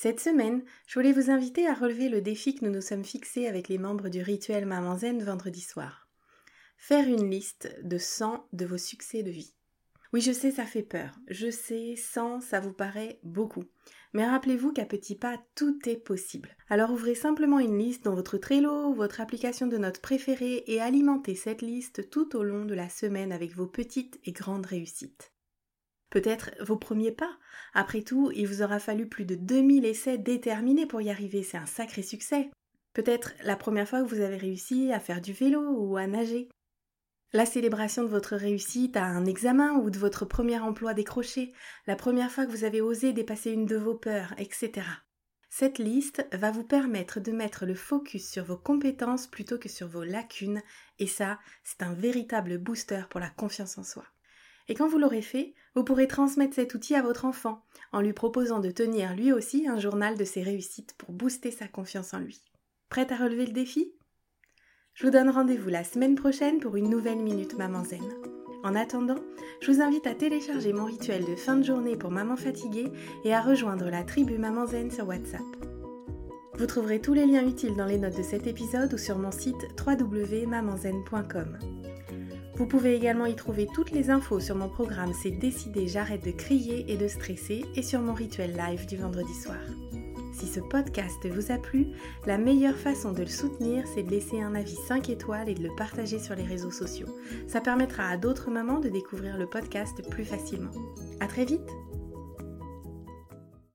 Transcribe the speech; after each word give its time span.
Cette 0.00 0.20
semaine, 0.20 0.62
je 0.86 0.96
voulais 0.96 1.10
vous 1.10 1.28
inviter 1.28 1.66
à 1.66 1.74
relever 1.74 2.08
le 2.08 2.20
défi 2.20 2.54
que 2.54 2.64
nous 2.64 2.70
nous 2.70 2.80
sommes 2.80 3.02
fixés 3.02 3.48
avec 3.48 3.68
les 3.68 3.78
membres 3.78 4.08
du 4.08 4.22
rituel 4.22 4.64
Maman 4.64 4.96
Zen 4.96 5.24
vendredi 5.24 5.60
soir. 5.60 6.06
Faire 6.76 7.08
une 7.08 7.28
liste 7.28 7.74
de 7.82 7.98
100 7.98 8.46
de 8.52 8.64
vos 8.64 8.78
succès 8.78 9.24
de 9.24 9.32
vie. 9.32 9.56
Oui, 10.12 10.20
je 10.20 10.30
sais, 10.30 10.52
ça 10.52 10.66
fait 10.66 10.84
peur. 10.84 11.18
Je 11.26 11.50
sais, 11.50 11.96
100, 11.96 12.42
ça 12.42 12.60
vous 12.60 12.72
paraît 12.72 13.18
beaucoup. 13.24 13.64
Mais 14.12 14.24
rappelez-vous 14.24 14.72
qu'à 14.72 14.84
petits 14.84 15.16
pas, 15.16 15.36
tout 15.56 15.80
est 15.88 15.96
possible. 15.96 16.56
Alors 16.68 16.92
ouvrez 16.92 17.16
simplement 17.16 17.58
une 17.58 17.76
liste 17.76 18.04
dans 18.04 18.14
votre 18.14 18.38
Trello 18.38 18.90
ou 18.90 18.94
votre 18.94 19.20
application 19.20 19.66
de 19.66 19.78
notes 19.78 19.98
préférée 19.98 20.62
et 20.68 20.80
alimentez 20.80 21.34
cette 21.34 21.60
liste 21.60 22.08
tout 22.08 22.36
au 22.36 22.44
long 22.44 22.64
de 22.66 22.74
la 22.74 22.88
semaine 22.88 23.32
avec 23.32 23.52
vos 23.52 23.66
petites 23.66 24.20
et 24.24 24.30
grandes 24.30 24.66
réussites. 24.66 25.32
Peut-être 26.10 26.50
vos 26.60 26.76
premiers 26.76 27.12
pas. 27.12 27.38
Après 27.74 28.02
tout, 28.02 28.30
il 28.34 28.46
vous 28.46 28.62
aura 28.62 28.78
fallu 28.78 29.08
plus 29.08 29.24
de 29.24 29.34
2000 29.34 29.84
essais 29.84 30.18
déterminés 30.18 30.86
pour 30.86 31.00
y 31.00 31.10
arriver, 31.10 31.42
c'est 31.42 31.58
un 31.58 31.66
sacré 31.66 32.02
succès. 32.02 32.50
Peut-être 32.94 33.32
la 33.44 33.56
première 33.56 33.88
fois 33.88 34.02
que 34.02 34.08
vous 34.08 34.20
avez 34.20 34.36
réussi 34.36 34.92
à 34.92 35.00
faire 35.00 35.20
du 35.20 35.32
vélo 35.32 35.60
ou 35.60 35.96
à 35.96 36.06
nager. 36.06 36.48
La 37.34 37.44
célébration 37.44 38.02
de 38.02 38.08
votre 38.08 38.36
réussite 38.36 38.96
à 38.96 39.04
un 39.04 39.26
examen 39.26 39.74
ou 39.74 39.90
de 39.90 39.98
votre 39.98 40.24
premier 40.24 40.58
emploi 40.58 40.94
décroché, 40.94 41.52
la 41.86 41.94
première 41.94 42.30
fois 42.30 42.46
que 42.46 42.50
vous 42.50 42.64
avez 42.64 42.80
osé 42.80 43.12
dépasser 43.12 43.50
une 43.50 43.66
de 43.66 43.76
vos 43.76 43.94
peurs, 43.94 44.32
etc. 44.38 44.86
Cette 45.50 45.78
liste 45.78 46.26
va 46.32 46.50
vous 46.50 46.64
permettre 46.64 47.20
de 47.20 47.32
mettre 47.32 47.66
le 47.66 47.74
focus 47.74 48.30
sur 48.30 48.44
vos 48.44 48.56
compétences 48.56 49.26
plutôt 49.26 49.58
que 49.58 49.68
sur 49.68 49.88
vos 49.88 50.04
lacunes, 50.04 50.62
et 50.98 51.06
ça, 51.06 51.38
c'est 51.64 51.82
un 51.82 51.92
véritable 51.92 52.56
booster 52.58 53.02
pour 53.10 53.20
la 53.20 53.30
confiance 53.30 53.76
en 53.76 53.82
soi. 53.82 54.04
Et 54.68 54.74
quand 54.74 54.88
vous 54.88 54.98
l'aurez 54.98 55.22
fait, 55.22 55.54
vous 55.74 55.84
pourrez 55.84 56.06
transmettre 56.06 56.54
cet 56.54 56.74
outil 56.74 56.94
à 56.94 57.02
votre 57.02 57.24
enfant 57.24 57.64
en 57.92 58.00
lui 58.00 58.12
proposant 58.12 58.60
de 58.60 58.70
tenir 58.70 59.14
lui 59.14 59.32
aussi 59.32 59.66
un 59.66 59.78
journal 59.78 60.16
de 60.16 60.24
ses 60.24 60.42
réussites 60.42 60.94
pour 60.98 61.12
booster 61.12 61.50
sa 61.50 61.68
confiance 61.68 62.12
en 62.14 62.18
lui. 62.18 62.42
Prête 62.88 63.12
à 63.12 63.16
relever 63.16 63.46
le 63.46 63.52
défi? 63.52 63.92
Je 64.94 65.06
vous 65.06 65.12
donne 65.12 65.30
rendez-vous 65.30 65.68
la 65.68 65.84
semaine 65.84 66.16
prochaine 66.16 66.60
pour 66.60 66.76
une 66.76 66.90
nouvelle 66.90 67.20
Minute 67.22 67.56
Maman 67.56 67.84
Zen. 67.84 68.02
En 68.64 68.74
attendant, 68.74 69.18
je 69.62 69.70
vous 69.70 69.80
invite 69.80 70.06
à 70.06 70.14
télécharger 70.14 70.72
mon 70.72 70.84
rituel 70.84 71.24
de 71.24 71.36
fin 71.36 71.56
de 71.56 71.62
journée 71.62 71.96
pour 71.96 72.10
maman 72.10 72.36
fatiguée 72.36 72.90
et 73.24 73.32
à 73.32 73.40
rejoindre 73.40 73.88
la 73.88 74.02
tribu 74.02 74.36
Maman 74.36 74.66
Zen 74.66 74.90
sur 74.90 75.06
WhatsApp. 75.06 75.40
Vous 76.54 76.66
trouverez 76.66 77.00
tous 77.00 77.14
les 77.14 77.26
liens 77.26 77.46
utiles 77.46 77.76
dans 77.76 77.86
les 77.86 77.98
notes 77.98 78.16
de 78.16 78.22
cet 78.22 78.48
épisode 78.48 78.92
ou 78.92 78.98
sur 78.98 79.16
mon 79.16 79.30
site 79.30 79.68
www.mamanzen.com. 79.86 81.58
Vous 82.58 82.66
pouvez 82.66 82.96
également 82.96 83.26
y 83.26 83.36
trouver 83.36 83.68
toutes 83.72 83.92
les 83.92 84.10
infos 84.10 84.40
sur 84.40 84.56
mon 84.56 84.68
programme 84.68 85.12
C'est 85.12 85.30
décidé, 85.30 85.86
j'arrête 85.86 86.24
de 86.24 86.32
crier 86.32 86.84
et 86.88 86.96
de 86.96 87.06
stresser 87.06 87.64
et 87.76 87.82
sur 87.82 88.00
mon 88.00 88.14
rituel 88.14 88.56
live 88.56 88.84
du 88.86 88.96
vendredi 88.96 89.32
soir. 89.32 89.60
Si 90.32 90.48
ce 90.48 90.58
podcast 90.58 91.24
vous 91.28 91.52
a 91.52 91.58
plu, 91.58 91.86
la 92.26 92.36
meilleure 92.36 92.76
façon 92.76 93.12
de 93.12 93.20
le 93.20 93.28
soutenir, 93.28 93.84
c'est 93.94 94.02
de 94.02 94.10
laisser 94.10 94.40
un 94.40 94.56
avis 94.56 94.74
5 94.74 95.08
étoiles 95.08 95.48
et 95.48 95.54
de 95.54 95.62
le 95.62 95.74
partager 95.76 96.18
sur 96.18 96.34
les 96.34 96.42
réseaux 96.42 96.72
sociaux. 96.72 97.08
Ça 97.46 97.60
permettra 97.60 98.08
à 98.08 98.16
d'autres 98.16 98.50
mamans 98.50 98.80
de 98.80 98.88
découvrir 98.88 99.38
le 99.38 99.46
podcast 99.46 100.02
plus 100.10 100.24
facilement. 100.24 100.72
À 101.20 101.28
très 101.28 101.44
vite! 101.44 101.70